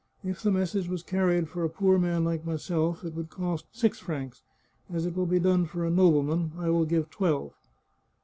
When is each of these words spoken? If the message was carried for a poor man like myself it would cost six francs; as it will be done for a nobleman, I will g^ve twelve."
If 0.23 0.41
the 0.41 0.49
message 0.49 0.87
was 0.89 1.03
carried 1.03 1.47
for 1.47 1.63
a 1.63 1.69
poor 1.69 1.99
man 1.99 2.23
like 2.25 2.43
myself 2.43 3.03
it 3.05 3.13
would 3.13 3.29
cost 3.29 3.67
six 3.71 3.99
francs; 3.99 4.41
as 4.91 5.05
it 5.05 5.15
will 5.15 5.27
be 5.27 5.37
done 5.39 5.67
for 5.67 5.85
a 5.85 5.91
nobleman, 5.91 6.53
I 6.57 6.71
will 6.71 6.87
g^ve 6.87 7.07
twelve." 7.11 7.53